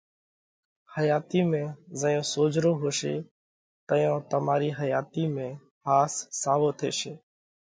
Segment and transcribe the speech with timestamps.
[0.95, 1.59] حياتِي ۾
[2.01, 3.15] زئيون سوجھرو هوشي
[3.87, 5.47] تئيون تمارِي حياتِي ۾
[5.87, 7.13] ۿاس ساوو ٿيشي۔